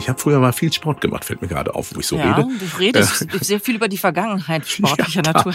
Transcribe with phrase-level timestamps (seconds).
[0.00, 2.32] Ich habe früher mal viel Sport gemacht, fällt mir gerade auf, wo ich so ja,
[2.32, 2.48] rede.
[2.48, 5.52] Du redest äh, sehr viel über die Vergangenheit sportlicher ja, Natur.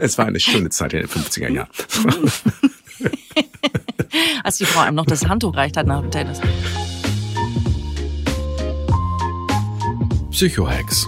[0.00, 1.68] Es war eine schöne Zeit in den 50er Jahren.
[4.42, 6.40] Als die Frau einem noch das Handtuch reicht hat nach dem Tennis.
[10.30, 11.06] Psychohex.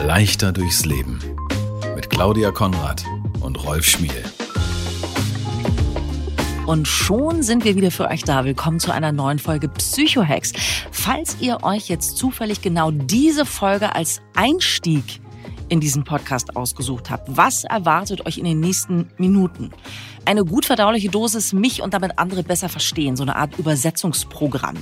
[0.00, 1.20] Leichter durchs Leben.
[1.94, 3.04] Mit Claudia Konrad
[3.40, 4.24] und Rolf Schmiel.
[6.66, 8.46] Und schon sind wir wieder für euch da.
[8.46, 10.54] Willkommen zu einer neuen Folge Psychohex.
[10.90, 15.20] Falls ihr euch jetzt zufällig genau diese Folge als Einstieg
[15.68, 19.72] in diesen Podcast ausgesucht habt, was erwartet euch in den nächsten Minuten?
[20.24, 24.78] Eine gut verdauliche Dosis mich und damit andere besser verstehen, so eine Art Übersetzungsprogramm.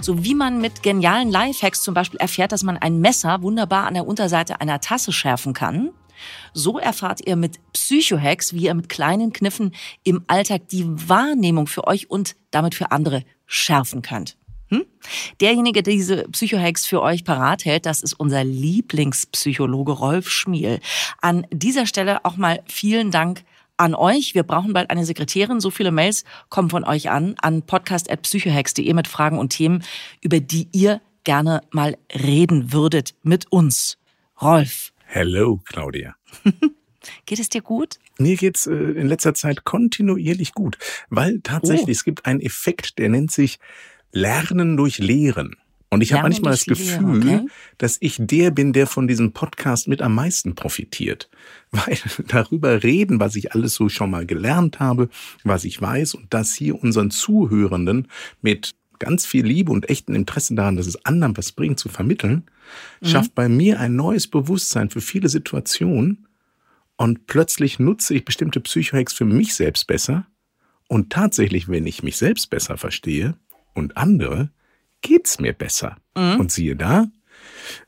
[0.00, 3.94] So wie man mit genialen Lifehacks zum Beispiel erfährt, dass man ein Messer wunderbar an
[3.94, 5.90] der Unterseite einer Tasse schärfen kann,
[6.52, 9.72] so erfahrt ihr mit Psychohacks, wie ihr mit kleinen Kniffen
[10.02, 14.36] im Alltag die Wahrnehmung für euch und damit für andere schärfen könnt.
[14.70, 14.84] Hm?
[15.40, 20.80] Derjenige, der diese Psychohacks für euch parat hält, das ist unser Lieblingspsychologe Rolf Schmiel.
[21.20, 23.44] An dieser Stelle auch mal vielen Dank
[23.76, 24.34] an euch.
[24.34, 25.60] Wir brauchen bald eine Sekretärin.
[25.60, 29.84] So viele Mails kommen von euch an, an podcast.psychohacks.de mit Fragen und Themen,
[30.22, 33.96] über die ihr gerne mal reden würdet mit uns.
[34.42, 34.92] Rolf.
[35.04, 36.16] Hello, Claudia.
[37.26, 37.98] Geht es dir gut?
[38.18, 40.78] Mir geht's äh, in letzter Zeit kontinuierlich gut,
[41.10, 41.92] weil tatsächlich oh.
[41.92, 43.58] es gibt einen Effekt, der nennt sich
[44.12, 45.56] Lernen durch Lehren.
[45.88, 47.46] Und ich habe manchmal das Gefühl, okay.
[47.78, 51.30] dass ich der bin, der von diesem Podcast mit am meisten profitiert.
[51.70, 55.08] Weil darüber reden, was ich alles so schon mal gelernt habe,
[55.44, 58.08] was ich weiß und das hier unseren Zuhörenden
[58.42, 62.44] mit ganz viel Liebe und echten Interesse daran, dass es anderen was bringt, zu vermitteln,
[63.00, 63.06] mhm.
[63.06, 66.25] schafft bei mir ein neues Bewusstsein für viele Situationen
[66.96, 70.26] und plötzlich nutze ich bestimmte Psychohacks für mich selbst besser
[70.88, 73.36] und tatsächlich, wenn ich mich selbst besser verstehe
[73.74, 74.50] und andere,
[75.02, 75.96] geht's mir besser.
[76.16, 76.40] Mhm.
[76.40, 77.06] Und siehe da,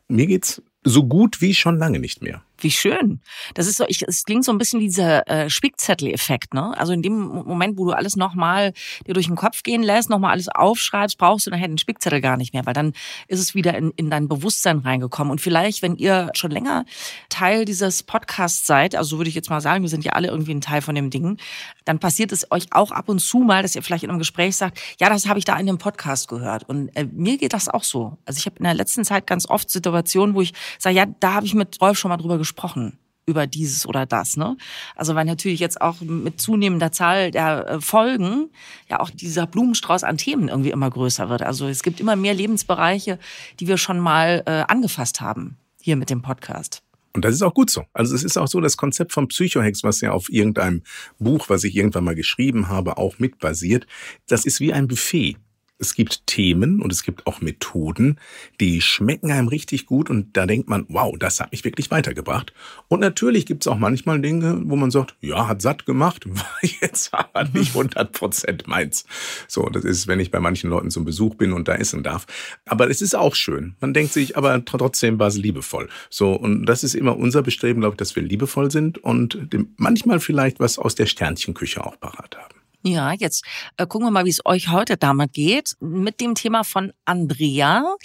[0.09, 2.43] mir geht's so gut wie schon lange nicht mehr.
[2.61, 3.21] Wie schön.
[3.55, 6.77] Das ist so, ich, es klingt so ein bisschen wie dieser äh, Spickzettel-Effekt, ne?
[6.77, 8.73] Also in dem Moment, wo du alles nochmal
[9.07, 12.37] dir durch den Kopf gehen lässt, nochmal alles aufschreibst, brauchst du nachher den Spickzettel gar
[12.37, 12.95] nicht mehr, weil dann
[13.29, 15.31] ist es wieder in, in dein Bewusstsein reingekommen.
[15.31, 16.85] Und vielleicht, wenn ihr schon länger
[17.29, 20.27] Teil dieses Podcasts seid, also so würde ich jetzt mal sagen, wir sind ja alle
[20.27, 21.39] irgendwie ein Teil von dem Ding,
[21.85, 24.57] dann passiert es euch auch ab und zu mal, dass ihr vielleicht in einem Gespräch
[24.57, 26.69] sagt, ja, das habe ich da in dem Podcast gehört.
[26.69, 28.19] Und äh, mir geht das auch so.
[28.25, 31.35] Also ich habe in der letzten Zeit ganz oft Situationen, wo ich sage, ja, da
[31.35, 34.37] habe ich mit Rolf schon mal drüber gesprochen gesprochen über dieses oder das.
[34.37, 34.57] Ne?
[34.97, 38.49] Also weil natürlich jetzt auch mit zunehmender Zahl der äh, Folgen
[38.89, 41.43] ja auch dieser Blumenstrauß an Themen irgendwie immer größer wird.
[41.43, 43.19] Also es gibt immer mehr Lebensbereiche,
[43.61, 46.83] die wir schon mal äh, angefasst haben hier mit dem Podcast.
[47.13, 47.85] Und das ist auch gut so.
[47.93, 50.83] Also es ist auch so das Konzept von Psychohex, was ja auf irgendeinem
[51.19, 53.87] Buch, was ich irgendwann mal geschrieben habe, auch mit basiert.
[54.27, 55.37] Das ist wie ein Buffet
[55.79, 58.19] es gibt Themen und es gibt auch Methoden,
[58.61, 62.53] die schmecken einem richtig gut und da denkt man, wow, das hat mich wirklich weitergebracht.
[62.89, 66.71] Und natürlich gibt es auch manchmal Dinge, wo man sagt, ja, hat satt gemacht, war
[66.81, 69.05] jetzt aber nicht 100 Prozent meins.
[69.47, 72.27] So, das ist, wenn ich bei manchen Leuten zum Besuch bin und da essen darf.
[72.67, 73.77] Aber es ist auch schön.
[73.81, 75.89] Man denkt sich, aber trotzdem war es liebevoll.
[76.11, 79.39] So, und das ist immer unser Bestreben, glaube ich, dass wir liebevoll sind und
[79.77, 82.58] manchmal vielleicht was aus der Sternchtenküche auch parat haben.
[82.85, 83.45] Ja, jetzt
[83.77, 85.75] äh, gucken wir mal, wie es euch heute damit geht.
[85.81, 87.97] Mit dem Thema von Andrea.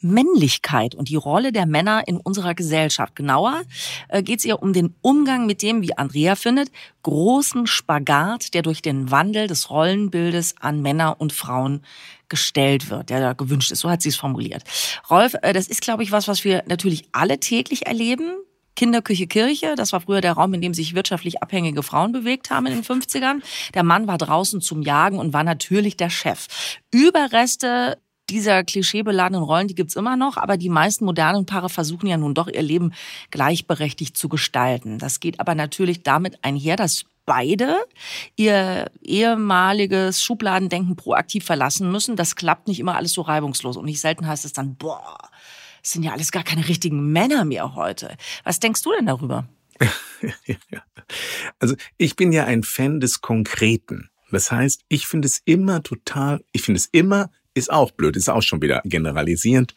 [0.00, 3.16] Männlichkeit und die Rolle der Männer in unserer Gesellschaft.
[3.16, 3.62] Genauer
[4.08, 6.70] äh, geht es ihr um den Umgang mit dem, wie Andrea findet,
[7.02, 11.82] großen Spagat, der durch den Wandel des Rollenbildes an Männer und Frauen
[12.30, 13.80] gestellt wird, der da gewünscht ist.
[13.80, 14.64] So hat sie es formuliert.
[15.10, 18.36] Rolf, äh, das ist, glaube ich, was, was wir natürlich alle täglich erleben
[18.76, 19.74] Kinderküche Kirche.
[19.76, 22.84] Das war früher der Raum, in dem sich wirtschaftlich abhängige Frauen bewegt haben in den
[22.84, 23.42] 50ern.
[23.74, 26.46] Der Mann war draußen zum Jagen und war natürlich der Chef.
[26.90, 27.98] Überreste
[28.30, 32.34] dieser klischeebeladenen Rollen, die gibt's immer noch, aber die meisten modernen Paare versuchen ja nun
[32.34, 32.92] doch ihr Leben
[33.30, 34.98] gleichberechtigt zu gestalten.
[34.98, 37.78] Das geht aber natürlich damit einher, dass beide
[38.36, 42.16] ihr ehemaliges Schubladendenken proaktiv verlassen müssen.
[42.16, 43.76] Das klappt nicht immer alles so reibungslos.
[43.76, 45.18] Und nicht selten heißt es dann, boah,
[45.84, 48.16] es sind ja alles gar keine richtigen Männer mehr heute.
[48.42, 49.46] Was denkst du denn darüber?
[51.58, 54.08] also ich bin ja ein Fan des Konkreten.
[54.30, 58.30] Das heißt, ich finde es immer total, ich finde es immer, ist auch blöd, ist
[58.30, 59.74] auch schon wieder generalisierend.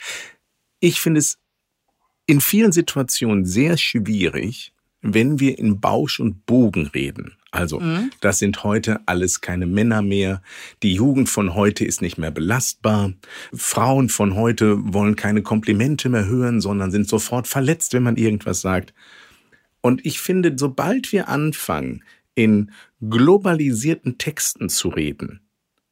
[0.80, 1.39] Ich finde es
[2.25, 7.38] in vielen Situationen sehr schwierig, wenn wir in Bausch und Bogen reden.
[7.51, 8.11] Also, mhm.
[8.19, 10.41] das sind heute alles keine Männer mehr.
[10.83, 13.13] Die Jugend von heute ist nicht mehr belastbar.
[13.53, 18.61] Frauen von heute wollen keine Komplimente mehr hören, sondern sind sofort verletzt, wenn man irgendwas
[18.61, 18.94] sagt.
[19.81, 22.03] Und ich finde, sobald wir anfangen,
[22.35, 22.71] in
[23.01, 25.41] globalisierten Texten zu reden,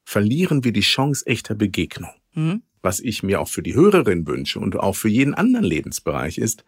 [0.03, 2.11] verlieren wir die Chance echter Begegnung.
[2.35, 2.63] Mhm.
[2.81, 6.63] was ich mir auch für die Hörerin wünsche und auch für jeden anderen Lebensbereich ist,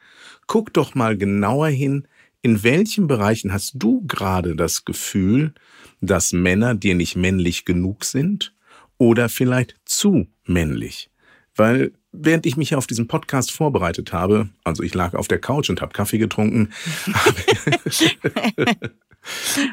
[0.48, 2.08] guck doch mal genauer hin,
[2.48, 5.54] in welchen Bereichen hast du gerade das Gefühl,
[6.00, 8.54] dass Männer dir nicht männlich genug sind
[8.98, 11.10] oder vielleicht zu männlich?
[11.58, 15.70] Weil während ich mich auf diesen Podcast vorbereitet habe, also ich lag auf der Couch
[15.70, 16.70] und habe Kaffee getrunken,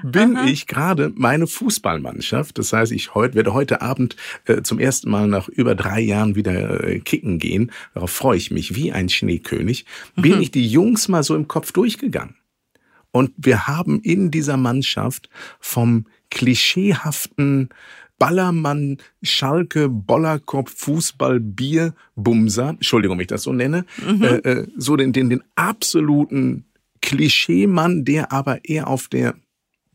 [0.02, 0.46] bin Aha.
[0.46, 2.58] ich gerade meine Fußballmannschaft.
[2.58, 4.16] Das heißt, ich heute, werde heute Abend
[4.46, 7.70] äh, zum ersten Mal nach über drei Jahren wieder äh, kicken gehen.
[7.94, 9.86] Darauf freue ich mich wie ein Schneekönig.
[10.16, 10.40] Bin mhm.
[10.40, 12.34] ich die Jungs mal so im Kopf durchgegangen.
[13.14, 15.28] Und wir haben in dieser Mannschaft
[15.60, 17.68] vom klischeehaften
[18.18, 24.24] Ballermann, Schalke, Bollerkopf, Fußball, Bier, Bumser, Entschuldigung, wenn ich das so nenne, mhm.
[24.24, 26.64] äh, äh so den, den, den absoluten
[27.02, 29.36] Klischeemann, der aber eher auf der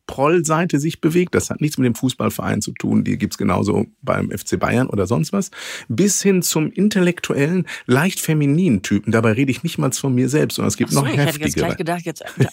[0.10, 1.36] Prollseite sich bewegt.
[1.36, 3.04] Das hat nichts mit dem Fußballverein zu tun.
[3.04, 5.52] Die gibt's genauso beim FC Bayern oder sonst was.
[5.88, 9.12] Bis hin zum intellektuellen, leicht femininen Typen.
[9.12, 11.28] Dabei rede ich nicht mal von mir selbst, sondern es gibt so, noch heftigere.
[11.28, 12.46] Ich hätte jetzt gleich gedacht, jetzt äh,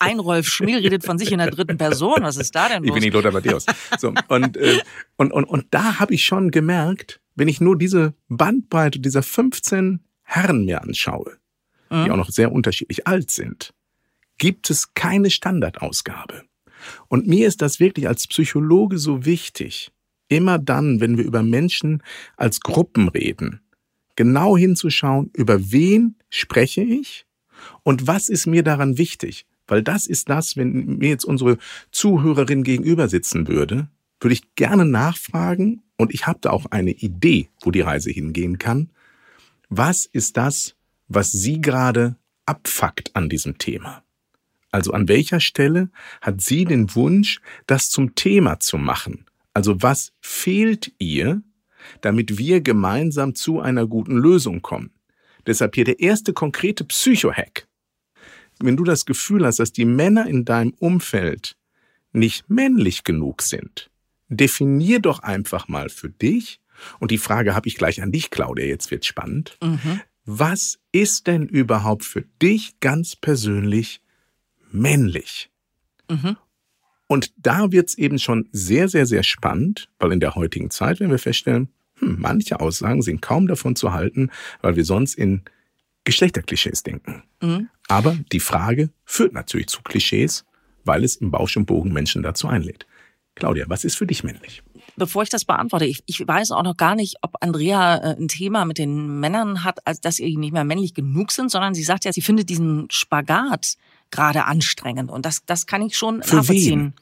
[0.00, 2.16] ein Rolf Schmiel redet von sich in der dritten Person.
[2.22, 2.88] Was ist da denn los?
[2.88, 3.64] Ich bin nicht Lothar Matthäus.
[3.96, 4.80] So, und, äh,
[5.14, 10.00] und, und, und da habe ich schon gemerkt, wenn ich nur diese Bandbreite dieser 15
[10.24, 11.36] Herren mir anschaue,
[11.90, 12.04] mhm.
[12.06, 13.72] die auch noch sehr unterschiedlich alt sind,
[14.36, 16.42] gibt es keine Standardausgabe.
[17.08, 19.90] Und mir ist das wirklich als Psychologe so wichtig,
[20.28, 22.02] immer dann, wenn wir über Menschen
[22.36, 23.60] als Gruppen reden,
[24.16, 27.26] genau hinzuschauen, über wen spreche ich
[27.82, 29.46] und was ist mir daran wichtig.
[29.66, 31.56] Weil das ist das, wenn mir jetzt unsere
[31.90, 33.88] Zuhörerin gegenüber sitzen würde,
[34.20, 38.58] würde ich gerne nachfragen und ich habe da auch eine Idee, wo die Reise hingehen
[38.58, 38.90] kann.
[39.68, 40.76] Was ist das,
[41.08, 42.16] was Sie gerade
[42.46, 44.03] abfuckt an diesem Thema?
[44.74, 45.88] Also an welcher Stelle
[46.20, 49.24] hat sie den Wunsch, das zum Thema zu machen?
[49.52, 51.42] Also was fehlt ihr,
[52.00, 54.90] damit wir gemeinsam zu einer guten Lösung kommen?
[55.46, 57.68] Deshalb hier der erste konkrete Psycho-Hack.
[58.58, 61.56] Wenn du das Gefühl hast, dass die Männer in deinem Umfeld
[62.10, 63.92] nicht männlich genug sind,
[64.28, 66.60] definier doch einfach mal für dich,
[66.98, 69.56] und die Frage habe ich gleich an dich, Claudia, jetzt wird spannend.
[69.62, 70.00] Mhm.
[70.24, 74.00] Was ist denn überhaupt für dich ganz persönlich
[74.74, 75.50] männlich.
[76.10, 76.36] Mhm.
[77.06, 81.10] Und da wird's eben schon sehr, sehr, sehr spannend, weil in der heutigen Zeit, wenn
[81.10, 81.68] wir feststellen,
[81.98, 84.30] hm, manche Aussagen sind kaum davon zu halten,
[84.62, 85.42] weil wir sonst in
[86.04, 87.22] Geschlechterklischees denken.
[87.40, 87.68] Mhm.
[87.88, 90.44] Aber die Frage führt natürlich zu Klischees,
[90.84, 92.86] weil es im Bausch und Bogen Menschen dazu einlädt.
[93.34, 94.62] Claudia, was ist für dich männlich?
[94.96, 98.28] Bevor ich das beantworte, ich, ich weiß auch noch gar nicht, ob Andrea äh, ein
[98.28, 101.82] Thema mit den Männern hat, als dass sie nicht mehr männlich genug sind, sondern sie
[101.82, 103.74] sagt ja, sie findet diesen Spagat
[104.10, 105.10] gerade anstrengend.
[105.10, 106.80] Und das, das kann ich schon Für nachvollziehen.
[106.80, 106.94] Wen?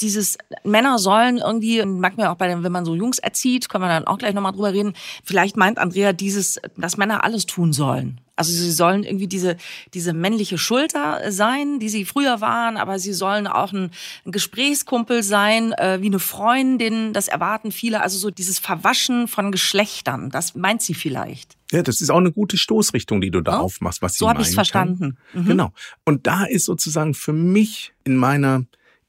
[0.00, 3.84] Dieses Männer sollen irgendwie, mag mir auch bei den, wenn man so Jungs erzieht, können
[3.84, 4.94] wir dann auch gleich nochmal drüber reden.
[5.22, 8.20] Vielleicht meint Andrea dieses, dass Männer alles tun sollen.
[8.36, 9.56] Also sie sollen irgendwie diese,
[9.92, 13.92] diese männliche Schulter sein, die sie früher waren, aber sie sollen auch ein,
[14.26, 18.00] ein Gesprächskumpel sein, äh, wie eine Freundin, das erwarten viele.
[18.00, 21.56] Also so dieses Verwaschen von Geschlechtern, das meint sie vielleicht.
[21.74, 24.42] Ja, das ist auch eine gute Stoßrichtung, die du da oh, aufmachst, was so habe
[24.42, 25.18] ich es verstanden.
[25.32, 25.46] Mhm.
[25.46, 25.72] Genau.
[26.04, 28.64] Und da ist sozusagen für mich in meiner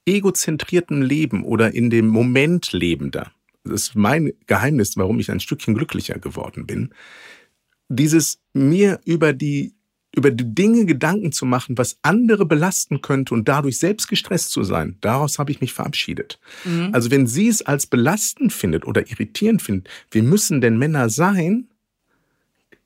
[0.08, 3.32] egozentrierten Leben oder in dem Moment lebender,
[3.64, 6.94] das ist mein Geheimnis, warum ich ein Stückchen glücklicher geworden bin,
[7.88, 9.74] dieses mir über die
[10.16, 14.64] über die Dinge Gedanken zu machen, was andere belasten könnte und dadurch selbst gestresst zu
[14.64, 16.40] sein, daraus habe ich mich verabschiedet.
[16.64, 16.92] Mhm.
[16.94, 21.68] Also wenn sie es als belastend findet oder irritierend findet, wie müssen denn Männer sein,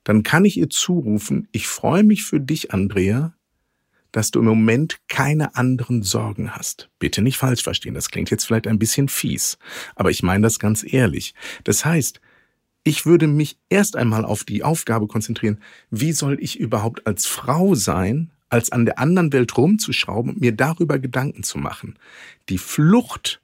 [0.04, 3.34] dann kann ich ihr zurufen, ich freue mich für dich, Andrea,
[4.12, 6.90] dass du im Moment keine anderen Sorgen hast.
[6.98, 9.58] Bitte nicht falsch verstehen, das klingt jetzt vielleicht ein bisschen fies,
[9.94, 11.34] aber ich meine das ganz ehrlich.
[11.64, 12.20] Das heißt,
[12.82, 17.74] ich würde mich erst einmal auf die Aufgabe konzentrieren, wie soll ich überhaupt als Frau
[17.74, 21.98] sein, als an der anderen Welt rumzuschrauben und mir darüber Gedanken zu machen.
[22.48, 23.40] Die Flucht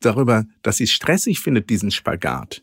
[0.00, 2.62] darüber, dass sie stressig findet, diesen Spagat,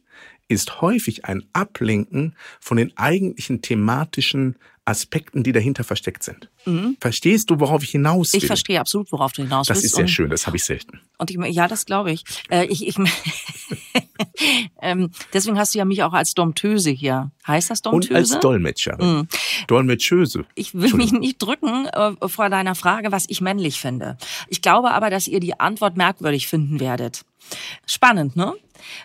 [0.49, 4.55] ist häufig ein Ablenken von den eigentlichen thematischen
[4.89, 6.49] Aspekten, die dahinter versteckt sind.
[6.65, 6.97] Mhm.
[6.99, 8.39] Verstehst du, worauf ich hinaus will?
[8.39, 9.83] Ich verstehe absolut, worauf du hinaus willst.
[9.83, 10.99] Das ist sehr schön, das habe ich selten.
[11.19, 12.23] Und ich, ja, das glaube ich.
[12.49, 12.95] Äh, ich, ich
[14.81, 17.31] ähm, deswegen hast du ja mich auch als Domptöse hier.
[17.45, 18.09] Heißt das Domptöse?
[18.09, 19.17] Und als Dolmetscherin.
[19.17, 19.27] Mhm.
[19.67, 20.45] Dolmetschöse.
[20.55, 24.17] Ich will mich nicht drücken äh, vor deiner Frage, was ich männlich finde.
[24.47, 27.25] Ich glaube aber, dass ihr die Antwort merkwürdig finden werdet.
[27.85, 28.53] Spannend, ne?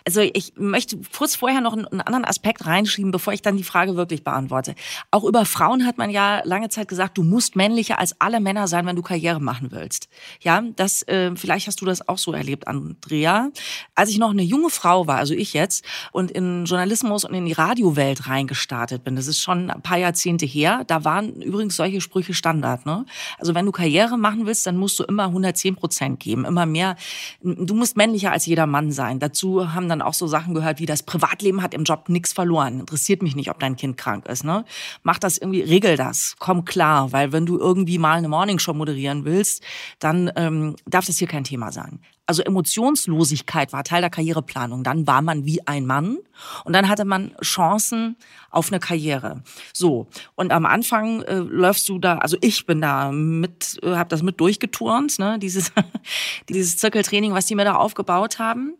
[0.05, 3.95] Also ich möchte kurz vorher noch einen anderen Aspekt reinschieben, bevor ich dann die Frage
[3.95, 4.75] wirklich beantworte.
[5.11, 8.67] Auch über Frauen hat man ja lange Zeit gesagt, du musst männlicher als alle Männer
[8.67, 10.09] sein, wenn du Karriere machen willst.
[10.41, 13.51] Ja, das äh, vielleicht hast du das auch so erlebt, Andrea.
[13.95, 17.45] Als ich noch eine junge Frau war, also ich jetzt, und in Journalismus und in
[17.45, 22.01] die Radiowelt reingestartet bin, das ist schon ein paar Jahrzehnte her, da waren übrigens solche
[22.01, 22.85] Sprüche Standard.
[22.85, 23.05] Ne?
[23.37, 26.95] Also wenn du Karriere machen willst, dann musst du immer 110 Prozent geben, immer mehr.
[27.41, 29.19] Du musst männlicher als jeder Mann sein.
[29.19, 32.79] Dazu haben dann auch so Sachen gehört wie das Privatleben hat im Job nichts verloren.
[32.81, 34.43] Interessiert mich nicht, ob dein Kind krank ist.
[34.43, 34.65] Ne?
[35.03, 39.25] Mach das irgendwie, regel das, komm klar, weil wenn du irgendwie mal eine Morningshow moderieren
[39.25, 39.63] willst,
[39.99, 41.99] dann ähm, darf das hier kein Thema sein.
[42.27, 44.83] Also Emotionslosigkeit war Teil der Karriereplanung.
[44.83, 46.17] Dann war man wie ein Mann
[46.63, 48.15] und dann hatte man Chancen
[48.49, 49.43] auf eine Karriere.
[49.73, 54.09] So und am Anfang äh, läufst du da, also ich bin da mit, äh, habe
[54.09, 55.37] das mit durchgeturnt, ne?
[55.39, 55.71] dieses
[56.49, 58.73] dieses Zirkeltraining, was die mir da aufgebaut haben.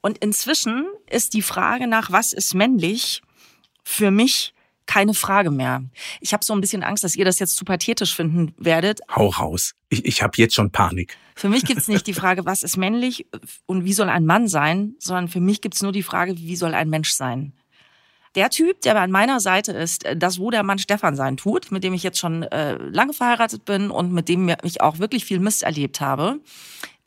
[0.00, 3.22] Und inzwischen ist die Frage nach, was ist männlich,
[3.82, 4.53] für mich
[4.86, 5.82] keine Frage mehr.
[6.20, 9.00] Ich habe so ein bisschen Angst, dass ihr das jetzt zu pathetisch finden werdet.
[9.14, 9.74] Hau raus.
[9.88, 11.16] Ich, ich habe jetzt schon Panik.
[11.36, 13.26] Für mich gibt's nicht die Frage, was ist männlich
[13.66, 16.74] und wie soll ein Mann sein, sondern für mich gibt's nur die Frage, wie soll
[16.74, 17.52] ein Mensch sein.
[18.34, 21.84] Der Typ, der an meiner Seite ist, das wo der Mann Stefan sein tut, mit
[21.84, 25.38] dem ich jetzt schon äh, lange verheiratet bin und mit dem ich auch wirklich viel
[25.38, 26.40] Mist erlebt habe,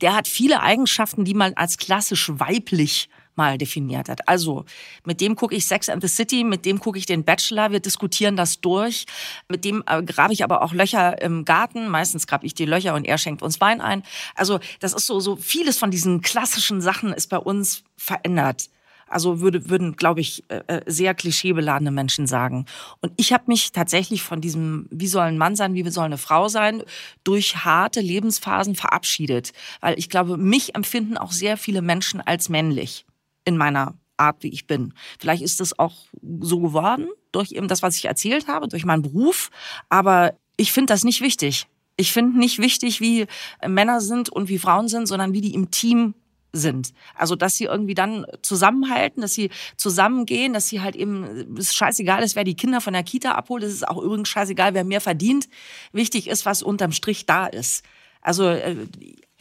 [0.02, 4.28] der hat viele Eigenschaften, die man als klassisch weiblich mal definiert hat.
[4.28, 4.66] Also
[5.06, 7.80] mit dem gucke ich Sex and the City, mit dem gucke ich den Bachelor, wir
[7.80, 9.06] diskutieren das durch.
[9.48, 11.88] Mit dem äh, grabe ich aber auch Löcher im Garten.
[11.88, 14.04] Meistens grabe ich die Löcher und er schenkt uns Wein ein.
[14.36, 18.70] Also das ist so, so vieles von diesen klassischen Sachen ist bei uns verändert.
[19.08, 22.66] Also würde, würden, glaube ich, äh, äh, sehr klischeebeladene Menschen sagen.
[23.02, 26.18] Und ich habe mich tatsächlich von diesem, wie soll ein Mann sein, wie soll eine
[26.18, 26.84] Frau sein,
[27.24, 29.54] durch harte Lebensphasen verabschiedet.
[29.80, 33.06] Weil ich glaube, mich empfinden auch sehr viele Menschen als männlich
[33.48, 34.94] in meiner Art, wie ich bin.
[35.20, 35.94] Vielleicht ist es auch
[36.42, 39.50] so geworden durch eben das, was ich erzählt habe, durch meinen Beruf.
[39.90, 41.68] Aber ich finde das nicht wichtig.
[41.96, 43.26] Ich finde nicht wichtig, wie
[43.66, 46.14] Männer sind und wie Frauen sind, sondern wie die im Team
[46.52, 46.94] sind.
[47.16, 51.76] Also, dass sie irgendwie dann zusammenhalten, dass sie zusammengehen, dass sie halt eben, es ist
[51.76, 53.64] scheißegal ist, wer die Kinder von der Kita abholt.
[53.64, 55.48] Es ist auch übrigens scheißegal, wer mehr verdient.
[55.92, 57.84] Wichtig ist, was unterm Strich da ist.
[58.22, 58.76] Also, äh,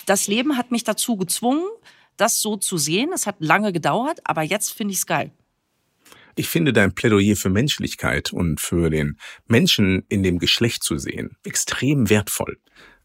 [0.05, 1.65] das Leben hat mich dazu gezwungen,
[2.17, 3.11] das so zu sehen.
[3.15, 5.33] Es hat lange gedauert, aber jetzt finde ich es geil.
[6.39, 11.37] Ich finde dein Plädoyer für Menschlichkeit und für den Menschen in dem Geschlecht zu sehen
[11.45, 12.59] extrem wertvoll.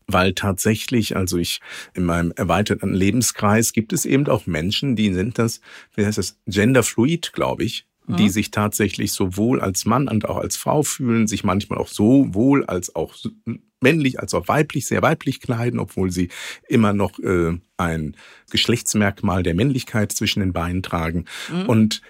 [0.08, 1.62] Weil tatsächlich, also ich
[1.94, 5.62] in meinem erweiterten Lebenskreis gibt es eben auch Menschen, die sind das,
[5.96, 7.88] wie heißt das, genderfluid, glaube ich,
[8.18, 8.30] die mhm.
[8.30, 12.66] sich tatsächlich sowohl als Mann und auch als Frau fühlen, sich manchmal auch so wohl
[12.66, 13.16] als auch
[13.82, 16.30] männlich als auch weiblich, sehr weiblich kleiden, obwohl sie
[16.68, 18.16] immer noch äh, ein
[18.50, 21.26] Geschlechtsmerkmal der Männlichkeit zwischen den Beinen tragen.
[21.52, 21.66] Mhm.
[21.68, 22.02] Und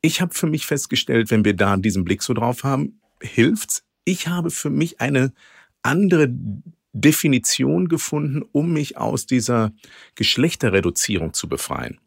[0.00, 3.84] ich habe für mich festgestellt, wenn wir da diesen Blick so drauf haben, hilft's.
[4.04, 5.32] Ich habe für mich eine
[5.82, 6.28] andere
[6.92, 9.72] Definition gefunden, um mich aus dieser
[10.14, 12.00] Geschlechterreduzierung zu befreien.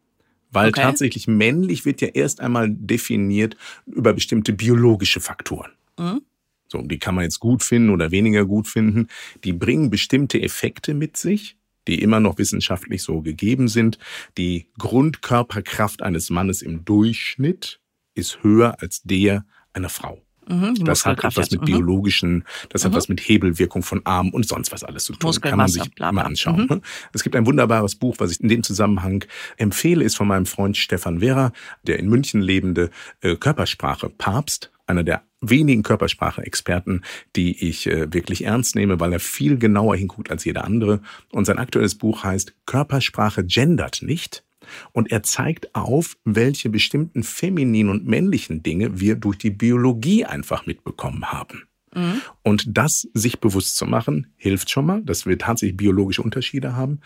[0.52, 0.82] Weil okay.
[0.82, 3.56] tatsächlich männlich wird ja erst einmal definiert
[3.86, 5.72] über bestimmte biologische Faktoren.
[5.98, 6.22] Mhm.
[6.68, 9.08] So, die kann man jetzt gut finden oder weniger gut finden.
[9.44, 11.56] Die bringen bestimmte Effekte mit sich,
[11.86, 13.98] die immer noch wissenschaftlich so gegeben sind.
[14.38, 17.80] Die Grundkörperkraft eines Mannes im Durchschnitt
[18.14, 19.44] ist höher als der
[19.74, 20.22] einer Frau.
[20.48, 21.66] Mhm, das hat etwas mit mhm.
[21.66, 22.88] biologischen, das mhm.
[22.88, 25.32] hat was mit Hebelwirkung von Arm und sonst was alles zu tun.
[25.40, 26.12] Kann man sich bla bla.
[26.12, 26.62] mal anschauen.
[26.62, 26.76] Mhm.
[26.76, 26.80] Ne?
[27.12, 29.24] Es gibt ein wunderbares Buch, was ich in dem Zusammenhang
[29.56, 31.52] empfehle, ist von meinem Freund Stefan Werra,
[31.84, 37.02] der in München lebende äh, Körpersprache Papst, einer der wenigen Körpersprache-Experten,
[37.36, 41.00] die ich äh, wirklich ernst nehme, weil er viel genauer hinguckt als jeder andere.
[41.30, 44.44] Und sein aktuelles Buch heißt Körpersprache gendert nicht.
[44.92, 50.66] Und er zeigt auf, welche bestimmten femininen und männlichen Dinge wir durch die Biologie einfach
[50.66, 51.64] mitbekommen haben.
[51.94, 52.22] Mhm.
[52.42, 57.00] Und das sich bewusst zu machen, hilft schon mal, dass wir tatsächlich biologische Unterschiede haben.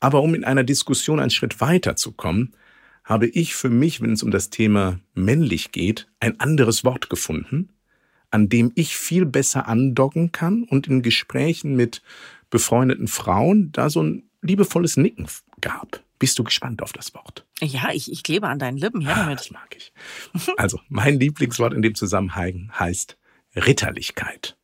[0.00, 2.52] Aber um in einer Diskussion einen Schritt weiter zu kommen,
[3.04, 7.70] habe ich für mich, wenn es um das Thema männlich geht, ein anderes Wort gefunden,
[8.30, 12.02] an dem ich viel besser andocken kann und in Gesprächen mit
[12.50, 15.26] befreundeten Frauen da so ein liebevolles Nicken
[15.60, 16.02] gab.
[16.22, 17.44] Bist du gespannt auf das Wort?
[17.60, 19.00] Ja, ich, ich klebe an deinen Lippen.
[19.00, 19.26] Ja, damit.
[19.26, 19.92] Ah, das mag ich.
[20.56, 23.18] Also, mein Lieblingswort in dem Zusammenhang heißt
[23.56, 24.56] Ritterlichkeit.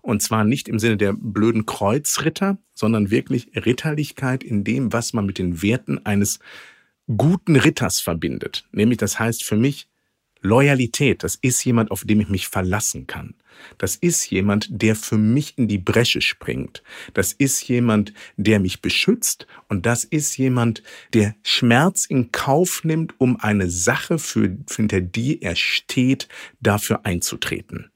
[0.00, 5.26] Und zwar nicht im Sinne der blöden Kreuzritter, sondern wirklich Ritterlichkeit in dem, was man
[5.26, 6.38] mit den Werten eines
[7.06, 8.66] guten Ritters verbindet.
[8.72, 9.87] Nämlich, das heißt für mich
[10.40, 13.34] Loyalität, das ist jemand, auf dem ich mich verlassen kann.
[13.76, 16.82] Das ist jemand, der für mich in die Bresche springt.
[17.14, 19.46] Das ist jemand, der mich beschützt.
[19.68, 25.42] Und das ist jemand, der Schmerz in Kauf nimmt, um eine Sache, für, hinter die
[25.42, 26.28] er steht,
[26.60, 27.90] dafür einzutreten.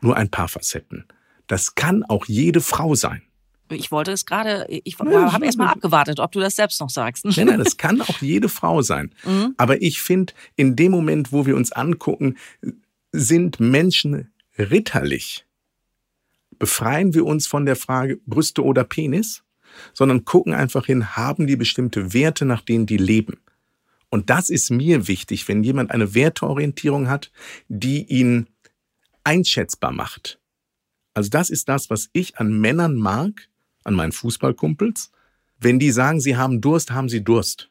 [0.00, 1.04] Nur ein paar Facetten.
[1.46, 3.22] Das kann auch jede Frau sein.
[3.70, 6.90] Ich wollte es gerade, ich ja, habe erst mal abgewartet, ob du das selbst noch
[6.90, 7.24] sagst.
[7.24, 9.10] Nein, nein, das kann auch jede Frau sein.
[9.26, 9.54] Mhm.
[9.56, 12.36] Aber ich finde, in dem Moment, wo wir uns angucken,
[13.10, 15.46] sind Menschen ritterlich,
[16.58, 19.42] befreien wir uns von der Frage Brüste oder Penis,
[19.94, 23.38] sondern gucken einfach hin, haben die bestimmte Werte, nach denen die leben.
[24.10, 27.32] Und das ist mir wichtig, wenn jemand eine Werteorientierung hat,
[27.68, 28.46] die ihn
[29.24, 30.38] einschätzbar macht.
[31.14, 33.48] Also das ist das, was ich an Männern mag,
[33.86, 35.10] an meinen Fußballkumpels.
[35.58, 37.70] Wenn die sagen, sie haben Durst, haben sie Durst.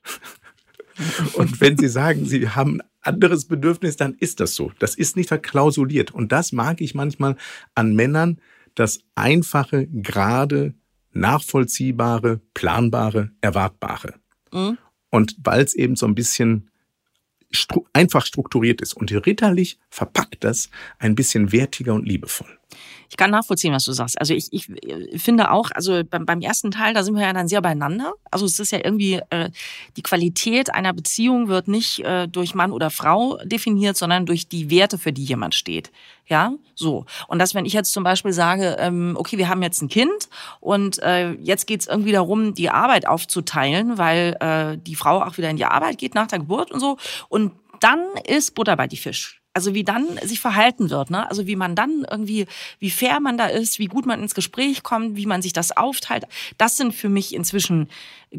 [1.33, 4.71] Und wenn sie sagen, sie haben anderes Bedürfnis, dann ist das so.
[4.79, 6.11] Das ist nicht verklausuliert.
[6.11, 7.35] Und das mag ich manchmal
[7.75, 8.39] an Männern,
[8.73, 10.73] das einfache, gerade,
[11.11, 14.15] nachvollziehbare, planbare, erwartbare.
[14.53, 14.77] Mhm.
[15.09, 16.69] Und weil es eben so ein bisschen
[17.51, 18.93] stru einfach strukturiert ist.
[18.93, 20.69] Und ritterlich verpackt das
[20.99, 22.59] ein bisschen wertiger und liebevoll.
[23.09, 24.19] Ich kann nachvollziehen, was du sagst.
[24.19, 27.33] Also ich, ich äh, finde auch, also beim, beim ersten Teil, da sind wir ja
[27.33, 28.13] dann sehr beieinander.
[28.31, 29.49] Also es ist ja irgendwie, äh,
[29.95, 34.69] die Qualität einer Beziehung wird nicht äh, durch Mann oder Frau definiert, sondern durch die
[34.69, 35.91] Werte, für die jemand steht.
[36.27, 37.05] Ja, so.
[37.27, 40.29] Und das, wenn ich jetzt zum Beispiel sage, ähm, okay, wir haben jetzt ein Kind
[40.59, 45.49] und äh, jetzt geht's irgendwie darum, die Arbeit aufzuteilen, weil äh, die Frau auch wieder
[45.49, 46.97] in die Arbeit geht nach der Geburt und so.
[47.29, 51.29] Und dann ist Butter bei die Fisch also wie dann sich verhalten wird, ne?
[51.29, 52.45] Also wie man dann irgendwie,
[52.79, 55.75] wie fair man da ist, wie gut man ins Gespräch kommt, wie man sich das
[55.75, 56.25] aufteilt.
[56.57, 57.87] Das sind für mich inzwischen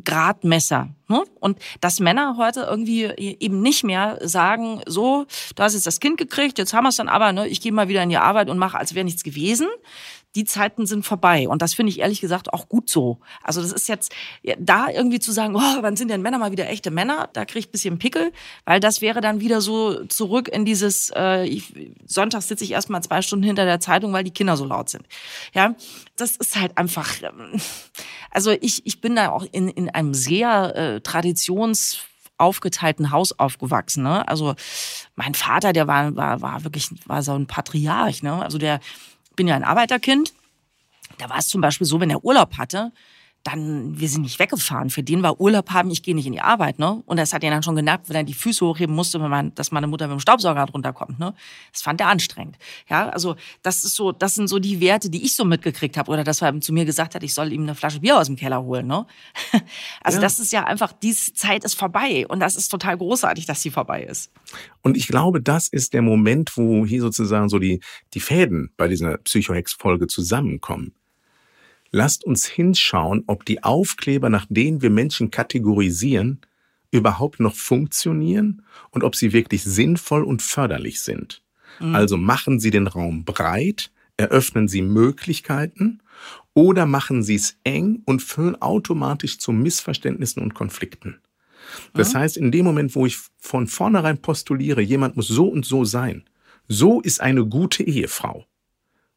[0.04, 0.90] Gradmesser.
[1.08, 1.23] Ne?
[1.40, 6.18] Und dass Männer heute irgendwie eben nicht mehr sagen, so, du hast jetzt das Kind
[6.18, 8.50] gekriegt, jetzt haben wir es dann aber, ne, ich gehe mal wieder in die Arbeit
[8.50, 9.68] und mache, als wäre nichts gewesen,
[10.37, 11.49] die Zeiten sind vorbei.
[11.49, 13.19] Und das finde ich ehrlich gesagt auch gut so.
[13.43, 14.12] Also das ist jetzt,
[14.59, 17.31] da irgendwie zu sagen, oh, wann sind denn Männer mal wieder echte Männer?
[17.33, 18.33] Da kriege ich ein bisschen Pickel,
[18.66, 21.73] weil das wäre dann wieder so zurück in dieses, äh, ich,
[22.07, 25.07] sonntags sitze ich erstmal zwei Stunden hinter der Zeitung, weil die Kinder so laut sind.
[25.55, 25.75] Ja,
[26.16, 27.59] das ist halt einfach, ähm,
[28.31, 32.00] also ich, ich bin da auch in, in einem sehr äh, traditions
[32.37, 34.02] aufgeteilten Haus aufgewachsen.
[34.02, 34.28] Ne?
[34.28, 34.55] Also
[35.14, 38.23] mein Vater, der war, war, war wirklich war so ein Patriarch.
[38.23, 38.43] Ne?
[38.43, 38.81] Also der
[39.37, 40.33] bin ja ein Arbeiterkind.
[41.18, 42.92] Da war es zum Beispiel so, wenn er Urlaub hatte,
[43.46, 44.90] dann, wir sind nicht weggefahren.
[44.90, 47.02] Für den war Urlaub haben, ich gehe nicht in die Arbeit, ne?
[47.06, 49.54] Und das hat ihn dann schon genervt, wenn er die Füße hochheben musste, wenn man,
[49.54, 51.32] dass meine Mutter mit dem Staubsauger drunter kommt, ne?
[51.72, 52.56] Das fand er anstrengend.
[52.88, 56.11] Ja, also, das ist so, das sind so die Werte, die ich so mitgekriegt habe.
[56.11, 58.37] Oder dass er zu mir gesagt hat, ich soll ihm eine Flasche Bier aus dem
[58.37, 59.06] Keller holen, ne?
[60.02, 60.22] Also, ja.
[60.22, 62.26] das ist ja einfach, diese Zeit ist vorbei.
[62.28, 64.32] Und das ist total großartig, dass sie vorbei ist.
[64.82, 67.80] Und ich glaube, das ist der Moment, wo hier sozusagen so die,
[68.14, 70.94] die Fäden bei dieser Psychohex-Folge zusammenkommen.
[71.96, 76.42] Lasst uns hinschauen, ob die Aufkleber, nach denen wir Menschen kategorisieren,
[76.90, 81.42] überhaupt noch funktionieren und ob sie wirklich sinnvoll und förderlich sind.
[81.80, 81.94] Mhm.
[81.94, 86.02] Also machen sie den Raum breit, eröffnen sie Möglichkeiten
[86.52, 91.16] oder machen sie es eng und führen automatisch zu Missverständnissen und Konflikten.
[91.94, 92.18] Das mhm.
[92.18, 96.24] heißt, in dem Moment, wo ich von vornherein postuliere, jemand muss so und so sein,
[96.68, 98.44] so ist eine gute Ehefrau,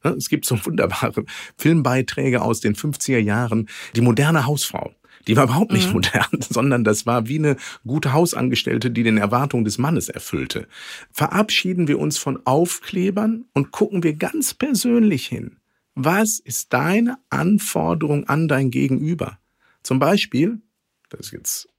[0.03, 1.23] es gibt so wunderbare
[1.57, 3.69] Filmbeiträge aus den 50er Jahren.
[3.95, 4.93] Die moderne Hausfrau.
[5.27, 5.93] Die war überhaupt nicht mhm.
[5.93, 10.67] modern, sondern das war wie eine gute Hausangestellte, die den Erwartungen des Mannes erfüllte.
[11.11, 15.57] Verabschieden wir uns von Aufklebern und gucken wir ganz persönlich hin.
[15.95, 19.39] Was ist deine Anforderung an dein Gegenüber?
[19.83, 20.61] Zum Beispiel,
[21.09, 21.69] das ist jetzt,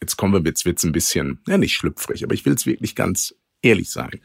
[0.00, 2.94] jetzt kommen wir, jetzt wird's ein bisschen, ja nicht schlüpfrig, aber ich will es wirklich
[2.94, 3.34] ganz
[3.64, 4.20] ehrlich sagen.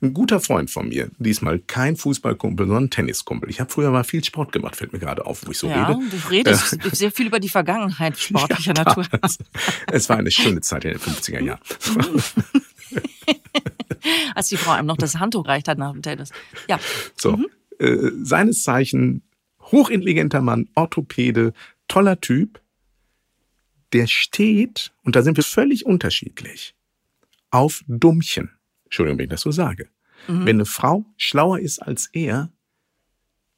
[0.00, 3.48] Ein guter Freund von mir, diesmal kein Fußballkumpel, sondern Tenniskumpel.
[3.50, 5.86] Ich habe früher mal viel Sport gemacht, fällt mir gerade auf, wo ich so ja,
[5.86, 6.00] rede.
[6.10, 9.06] Du redest äh, sehr viel über die Vergangenheit sportlicher ja, Natur.
[9.92, 11.60] es war eine schöne Zeit in den 50er Jahren.
[14.34, 16.30] Als die Frau einem noch das Handtuch reicht hat nach dem Tennis.
[16.68, 16.80] Ja.
[17.16, 17.46] So, mhm.
[17.78, 19.22] äh, seines Zeichen
[19.60, 21.52] hochintelligenter Mann, Orthopäde,
[21.88, 22.60] toller Typ,
[23.92, 26.74] der steht, und da sind wir völlig unterschiedlich,
[27.50, 28.50] auf Dummchen.
[28.90, 29.88] Entschuldigung, wenn ich das so sage.
[30.26, 30.46] Mhm.
[30.46, 32.50] Wenn eine Frau schlauer ist als er,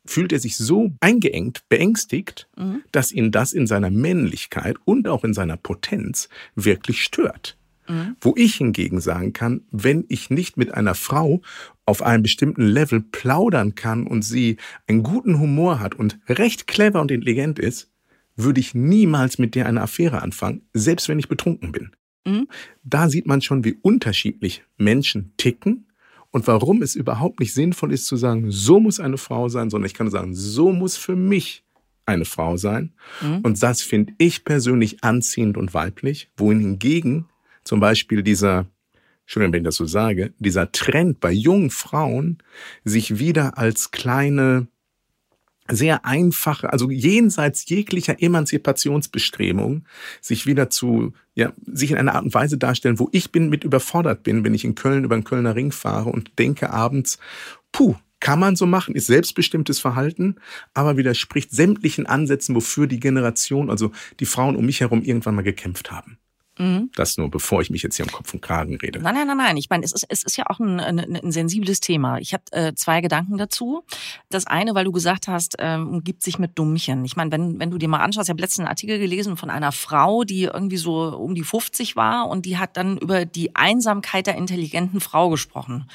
[0.05, 2.83] fühlt er sich so eingeengt, beängstigt, mhm.
[2.93, 7.57] dass ihn das in seiner Männlichkeit und auch in seiner Potenz wirklich stört.
[7.89, 8.17] Mhm.
[8.21, 11.41] Wo ich hingegen sagen kann, wenn ich nicht mit einer Frau
[11.87, 17.01] auf einem bestimmten Level plaudern kann und sie einen guten Humor hat und recht clever
[17.01, 17.91] und intelligent ist,
[18.37, 21.93] würde ich niemals mit der eine Affäre anfangen, selbst wenn ich betrunken bin.
[22.25, 22.49] Mhm.
[22.83, 25.87] Da sieht man schon, wie unterschiedlich Menschen ticken
[26.31, 29.87] und warum es überhaupt nicht sinnvoll ist zu sagen, so muss eine Frau sein, sondern
[29.87, 31.65] ich kann sagen, so muss für mich
[32.07, 32.93] eine Frau sein.
[33.21, 33.41] Mhm.
[33.43, 37.27] Und das finde ich persönlich anziehend und weiblich, wohingegen
[37.65, 38.67] zum Beispiel dieser,
[39.23, 42.39] Entschuldigung, wenn ich das so sage, dieser Trend bei jungen Frauen,
[42.85, 44.67] sich wieder als kleine,
[45.73, 49.85] sehr einfache, also jenseits jeglicher Emanzipationsbestrebung,
[50.21, 53.65] sich wieder zu, ja, sich in einer Art und Weise darstellen, wo ich bin mit
[53.65, 57.19] überfordert bin, wenn ich in Köln über den Kölner Ring fahre und denke abends,
[57.73, 60.37] puh, kann man so machen, ist selbstbestimmtes Verhalten,
[60.75, 65.43] aber widerspricht sämtlichen Ansätzen, wofür die Generation, also die Frauen um mich herum irgendwann mal
[65.43, 66.19] gekämpft haben.
[66.63, 66.91] Mhm.
[66.95, 69.01] Das nur, bevor ich mich jetzt hier um Kopf und Kragen rede.
[69.01, 69.57] Nein, nein, nein, nein.
[69.57, 72.19] Ich meine, es ist, es ist ja auch ein, ein, ein sensibles Thema.
[72.19, 73.83] Ich habe äh, zwei Gedanken dazu.
[74.31, 77.05] Das eine, weil du gesagt hast, ähm, gibt sich mit Dummchen.
[77.05, 79.73] Ich meine, wenn, wenn du dir mal anschaust, ich habe letzten Artikel gelesen von einer
[79.73, 84.27] Frau, die irgendwie so um die 50 war und die hat dann über die Einsamkeit
[84.29, 85.87] der intelligenten Frau gesprochen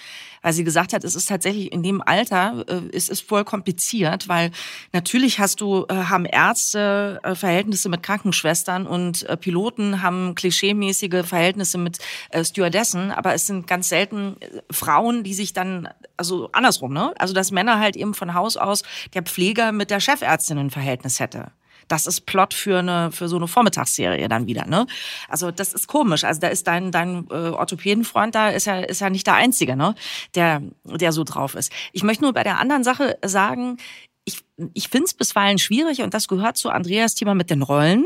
[0.41, 4.27] weil sie gesagt hat, es ist tatsächlich in dem Alter, äh, es ist voll kompliziert,
[4.27, 4.51] weil
[4.93, 11.25] natürlich hast du, äh, haben Ärzte äh, Verhältnisse mit Krankenschwestern und äh, Piloten haben klischeemäßige
[11.25, 16.49] Verhältnisse mit äh, Stewardessen, aber es sind ganz selten äh, Frauen, die sich dann, also
[16.51, 17.13] andersrum, ne?
[17.17, 21.19] Also dass Männer halt eben von Haus aus der Pfleger mit der Chefärztin ein Verhältnis
[21.19, 21.51] hätte.
[21.87, 24.87] Das ist Plot für eine für so eine Vormittagsserie dann wieder, ne?
[25.27, 26.23] Also das ist komisch.
[26.23, 29.75] Also da ist dein dein äh, Orthopädenfreund da ist ja ist ja nicht der einzige,
[29.75, 29.95] ne?
[30.35, 31.71] Der der so drauf ist.
[31.93, 33.77] Ich möchte nur bei der anderen Sache sagen,
[34.25, 38.05] ich ich finde es bisweilen schwierig und das gehört zu Andreas Thema mit den Rollen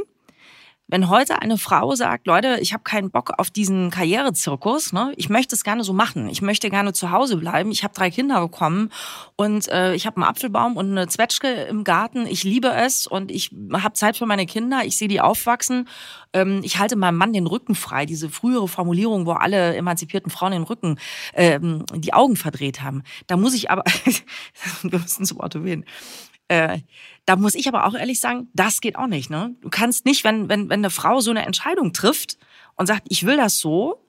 [0.91, 5.13] wenn heute eine Frau sagt, Leute, ich habe keinen Bock auf diesen Karrierezirkus, ne?
[5.15, 8.11] ich möchte es gerne so machen, ich möchte gerne zu Hause bleiben, ich habe drei
[8.11, 8.89] Kinder bekommen
[9.37, 13.31] und äh, ich habe einen Apfelbaum und eine Zwetschge im Garten, ich liebe es und
[13.31, 15.87] ich habe Zeit für meine Kinder, ich sehe die aufwachsen,
[16.33, 20.51] ähm, ich halte meinem Mann den Rücken frei, diese frühere Formulierung, wo alle emanzipierten Frauen
[20.51, 20.99] den Rücken,
[21.33, 23.03] ähm, die Augen verdreht haben.
[23.27, 23.85] Da muss ich aber,
[24.81, 25.85] wir müssen zum Auto wählen.
[26.51, 26.79] Äh,
[27.25, 29.29] da muss ich aber auch ehrlich sagen, das geht auch nicht.
[29.29, 29.55] Ne?
[29.61, 32.37] Du kannst nicht, wenn, wenn, wenn eine Frau so eine Entscheidung trifft
[32.75, 34.03] und sagt, ich will das so,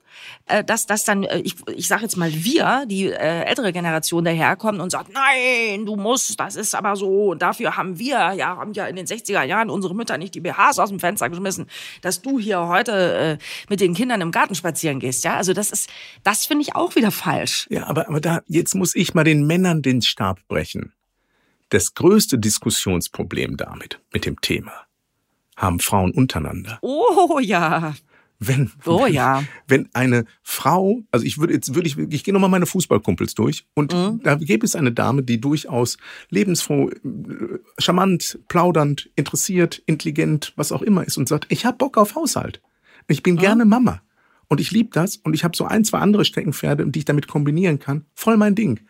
[0.47, 4.25] äh, dass das dann, äh, ich, ich sage jetzt mal wir, die äh, ältere Generation
[4.25, 7.31] daherkommt und sagt, nein, du musst, das ist aber so.
[7.31, 10.41] Und dafür haben wir, ja, haben ja in den 60er Jahren unsere Mütter nicht die
[10.41, 11.67] BHs aus dem Fenster geschmissen,
[12.01, 13.37] dass du hier heute
[13.69, 15.23] mit den Kindern im Garten spazieren gehst.
[15.23, 15.89] Ja, also das ist,
[16.23, 17.67] das finde ich auch wieder falsch.
[17.69, 20.91] Ja, aber, aber da, jetzt muss ich mal den Männern den Stab brechen.
[21.73, 24.73] Das größte Diskussionsproblem damit, mit dem Thema,
[25.55, 26.77] haben Frauen untereinander.
[26.83, 27.95] Oh ja.
[28.37, 29.43] Wenn, oh ja.
[29.67, 33.65] Wenn eine Frau, also ich würde jetzt würde ich, ich gehe nochmal meine Fußballkumpels durch
[33.73, 34.19] und mhm.
[34.21, 35.97] da gäbe es eine Dame, die durchaus
[36.29, 36.91] lebensfroh,
[37.79, 42.61] charmant, plaudernd, interessiert, intelligent, was auch immer ist und sagt, ich habe Bock auf Haushalt.
[43.07, 43.39] Ich bin mhm.
[43.39, 44.03] gerne Mama.
[44.53, 47.27] Und ich liebe das und ich habe so ein, zwei andere Steckenpferde, die ich damit
[47.27, 48.05] kombinieren kann.
[48.13, 48.81] Voll mein Ding.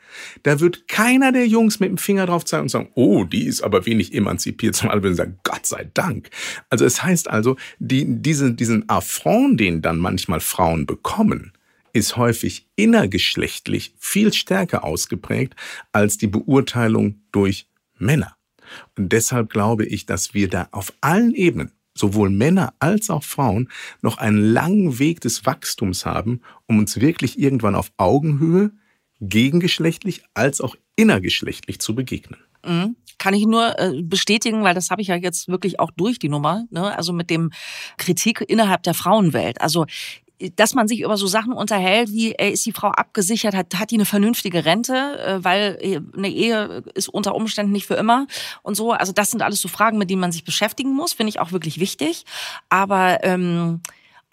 [0.43, 3.61] Da wird keiner der Jungs mit dem Finger drauf zeigen und sagen, oh, die ist
[3.61, 6.29] aber wenig emanzipiert, zum anderen sagen, Gott sei Dank.
[6.69, 11.53] Also es heißt also, die, diese, diesen Affront, den dann manchmal Frauen bekommen,
[11.93, 15.55] ist häufig innergeschlechtlich viel stärker ausgeprägt
[15.93, 18.35] als die Beurteilung durch Männer.
[18.97, 23.69] Und deshalb glaube ich, dass wir da auf allen Ebenen, sowohl Männer als auch Frauen
[24.01, 28.71] noch einen langen Weg des Wachstums haben, um uns wirklich irgendwann auf Augenhöhe,
[29.19, 32.39] gegengeschlechtlich als auch innergeschlechtlich zu begegnen.
[32.65, 32.95] Mhm.
[33.17, 36.29] Kann ich nur äh, bestätigen, weil das habe ich ja jetzt wirklich auch durch die
[36.29, 36.95] Nummer, ne?
[36.97, 37.51] also mit dem
[37.97, 39.61] Kritik innerhalb der Frauenwelt.
[39.61, 39.85] Also
[40.55, 43.91] dass man sich über so Sachen unterhält, wie ey, ist die Frau abgesichert, hat, hat
[43.91, 48.27] die eine vernünftige Rente, äh, weil äh, eine Ehe ist unter Umständen nicht für immer
[48.61, 48.91] und so.
[48.91, 51.51] Also das sind alles so Fragen, mit denen man sich beschäftigen muss, finde ich auch
[51.51, 52.25] wirklich wichtig.
[52.69, 53.81] Aber ähm,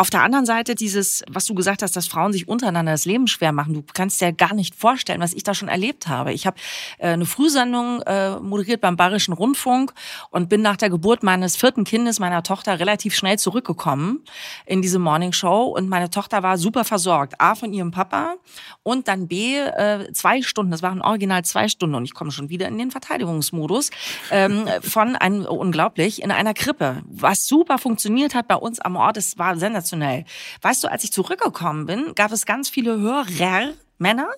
[0.01, 3.27] auf der anderen Seite dieses, was du gesagt hast, dass Frauen sich untereinander das Leben
[3.27, 3.75] schwer machen.
[3.75, 6.33] Du kannst dir gar nicht vorstellen, was ich da schon erlebt habe.
[6.33, 6.57] Ich habe
[6.97, 9.93] äh, eine Frühsendung äh, moderiert beim Bayerischen Rundfunk
[10.31, 14.25] und bin nach der Geburt meines vierten Kindes, meiner Tochter, relativ schnell zurückgekommen
[14.65, 15.65] in diese Morningshow.
[15.65, 17.39] Und meine Tochter war super versorgt.
[17.39, 18.37] A, von ihrem Papa
[18.83, 22.49] und dann B, äh, zwei Stunden, das waren original zwei Stunden und ich komme schon
[22.49, 23.91] wieder in den Verteidigungsmodus,
[24.31, 27.03] ähm, von einem, unglaublich, in einer Krippe.
[27.05, 30.25] Was super funktioniert hat bei uns am Ort, es war sensationell sensationell.
[30.63, 34.29] Weißt du, als ich zurückgekommen bin, gab es ganz viele Hörer, Männer,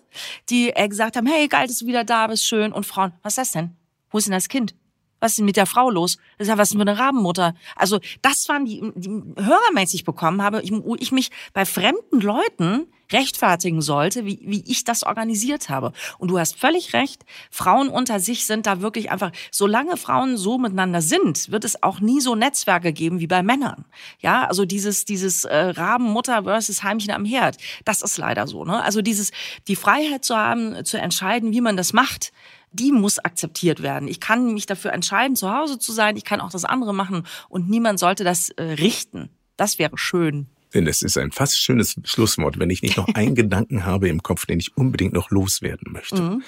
[0.50, 2.72] die äh, gesagt haben, hey, geil, dass du wieder da bist, schön.
[2.72, 3.76] Und Frauen, was ist das denn?
[4.10, 4.74] Wo ist denn das Kind?
[5.22, 6.16] Was ist denn mit der Frau los?
[6.36, 7.54] Das ist ja was für eine Rabenmutter.
[7.76, 9.08] Also das waren die, die
[9.40, 15.04] hörermäßig bekommen habe, wo ich mich bei fremden Leuten rechtfertigen sollte, wie, wie ich das
[15.04, 15.92] organisiert habe.
[16.18, 20.58] Und du hast völlig recht, Frauen unter sich sind da wirklich einfach, solange Frauen so
[20.58, 23.84] miteinander sind, wird es auch nie so Netzwerke geben wie bei Männern.
[24.18, 28.64] Ja, also dieses, dieses äh, Rabenmutter versus Heimchen am Herd, das ist leider so.
[28.64, 28.82] Ne?
[28.82, 29.30] Also dieses,
[29.68, 32.32] die Freiheit zu haben, zu entscheiden, wie man das macht,
[32.72, 34.08] die muss akzeptiert werden.
[34.08, 36.16] Ich kann mich dafür entscheiden, zu Hause zu sein.
[36.16, 39.30] Ich kann auch das andere machen und niemand sollte das äh, richten.
[39.56, 40.46] Das wäre schön.
[40.74, 44.22] Denn es ist ein fast schönes Schlusswort, wenn ich nicht noch einen Gedanken habe im
[44.22, 46.20] Kopf, den ich unbedingt noch loswerden möchte.
[46.20, 46.42] Mhm.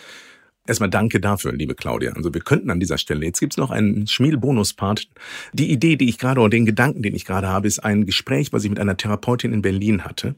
[0.67, 2.13] Erstmal danke dafür, liebe Claudia.
[2.13, 5.09] Also wir könnten an dieser Stelle, jetzt gibt's noch einen Schmiel-Bonus-Part.
[5.53, 8.51] Die Idee, die ich gerade, oder den Gedanken, den ich gerade habe, ist ein Gespräch,
[8.55, 10.37] was ich mit einer Therapeutin in Berlin hatte,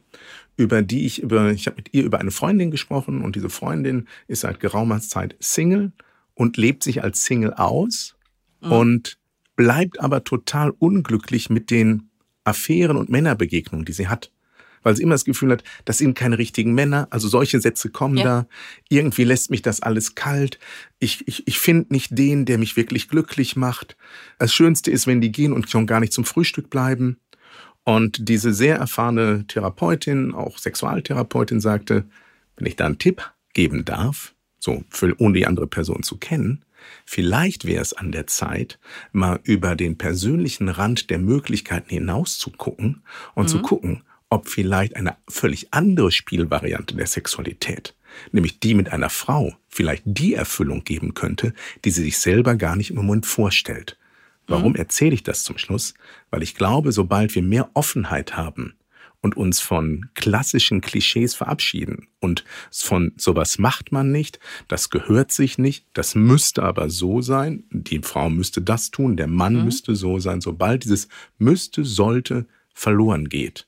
[0.56, 4.08] über die ich über, ich habe mit ihr über eine Freundin gesprochen und diese Freundin
[4.26, 5.92] ist seit geraumer Zeit Single
[6.34, 8.16] und lebt sich als Single aus
[8.60, 8.72] mhm.
[8.72, 9.18] und
[9.56, 12.10] bleibt aber total unglücklich mit den
[12.44, 14.30] Affären und Männerbegegnungen, die sie hat.
[14.82, 17.08] Weil sie immer das Gefühl hat, das sind keine richtigen Männer.
[17.10, 18.24] Also solche Sätze kommen ja.
[18.24, 18.46] da.
[18.88, 20.60] Irgendwie lässt mich das alles kalt.
[21.00, 23.96] Ich, ich, ich finde nicht den, der mich wirklich glücklich macht.
[24.38, 27.16] Das Schönste ist, wenn die gehen und schon gar nicht zum Frühstück bleiben.
[27.86, 32.04] Und diese sehr erfahrene Therapeutin, auch Sexualtherapeutin, sagte,
[32.56, 36.64] wenn ich da einen Tipp geben darf, so für, ohne die andere Person zu kennen,
[37.04, 38.78] Vielleicht wäre es an der Zeit,
[39.10, 43.02] mal über den persönlichen Rand der Möglichkeiten hinaus zu gucken
[43.34, 43.48] und mhm.
[43.48, 47.94] zu gucken, ob vielleicht eine völlig andere Spielvariante der Sexualität,
[48.32, 52.76] nämlich die mit einer Frau, vielleicht die Erfüllung geben könnte, die sie sich selber gar
[52.76, 53.96] nicht im Moment vorstellt.
[54.46, 54.78] Warum mhm.
[54.78, 55.94] erzähle ich das zum Schluss?
[56.30, 58.74] Weil ich glaube, sobald wir mehr Offenheit haben
[59.20, 65.58] und uns von klassischen Klischees verabschieden und von sowas macht man nicht, das gehört sich
[65.58, 69.64] nicht, das müsste aber so sein, die Frau müsste das tun, der Mann mhm.
[69.64, 73.66] müsste so sein, sobald dieses müsste, sollte verloren geht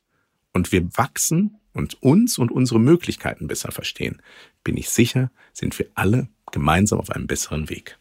[0.52, 4.20] und wir wachsen und uns und unsere Möglichkeiten besser verstehen,
[4.64, 7.98] bin ich sicher, sind wir alle gemeinsam auf einem besseren Weg.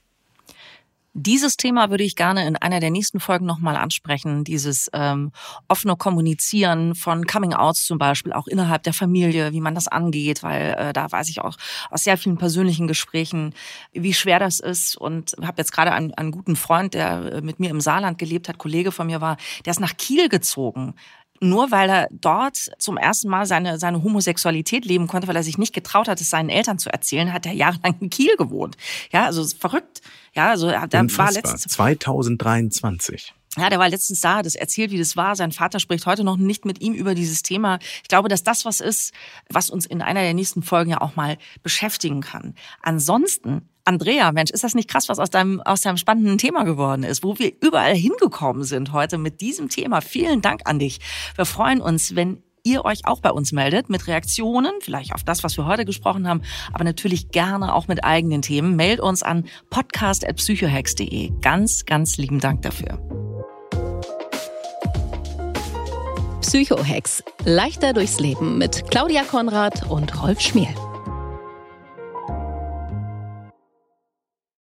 [1.20, 4.44] Dieses Thema würde ich gerne in einer der nächsten Folgen nochmal ansprechen.
[4.44, 5.32] Dieses ähm,
[5.68, 10.76] offene Kommunizieren von Coming-Outs zum Beispiel, auch innerhalb der Familie, wie man das angeht, weil
[10.78, 11.58] äh, da weiß ich auch
[11.90, 13.56] aus sehr vielen persönlichen Gesprächen,
[13.94, 14.96] wie schwer das ist.
[14.96, 18.48] Und habe jetzt gerade einen, einen guten Freund, der äh, mit mir im Saarland gelebt
[18.48, 20.94] hat, Kollege von mir war, der ist nach Kiel gezogen
[21.40, 25.58] nur weil er dort zum ersten Mal seine, seine Homosexualität leben konnte, weil er sich
[25.58, 28.78] nicht getraut hat, es seinen Eltern zu erzählen, hat er jahrelang in Kiel gewohnt.
[29.12, 30.02] Ja, also verrückt.
[30.34, 33.34] Ja, also da war letztens 2023.
[33.58, 35.36] Ja, der war letztens da, es erzählt, wie das war.
[35.36, 37.80] Sein Vater spricht heute noch nicht mit ihm über dieses Thema.
[38.04, 39.14] Ich glaube, dass das was ist,
[39.50, 42.54] was uns in einer der nächsten Folgen ja auch mal beschäftigen kann.
[42.84, 47.04] Ansonsten Andrea, Mensch, ist das nicht krass, was aus deinem, aus deinem spannenden Thema geworden
[47.04, 50.02] ist, wo wir überall hingekommen sind heute mit diesem Thema.
[50.02, 51.00] Vielen Dank an dich.
[51.38, 55.42] Wir freuen uns, wenn ihr euch auch bei uns meldet mit Reaktionen, vielleicht auf das,
[55.46, 56.42] was wir heute gesprochen haben,
[56.74, 58.76] aber natürlich gerne auch mit eigenen Themen.
[58.76, 61.32] Meldet uns an podcast.psychohex.de.
[61.42, 63.00] Ganz, ganz lieben Dank dafür.
[66.42, 67.24] Psychohex.
[67.46, 70.76] Leichter durchs Leben mit Claudia Konrad und Rolf Schmiel.